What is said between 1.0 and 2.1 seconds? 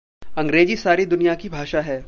दुनिया की भाषा है।